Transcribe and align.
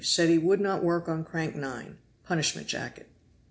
9; 0.03 0.27
he 0.29 0.37
would 0.39 0.59
not 0.59 0.83
work 0.83 1.07
on 1.07 1.23
crank 1.23 1.55
9; 1.55 1.95
punishment 2.23 2.65
jacket. 2.67 3.05